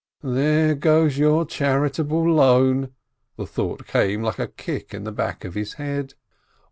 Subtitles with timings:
[0.23, 2.89] "There goes your charitable loan!"
[3.37, 6.15] The thought came like a kick in the back of his head.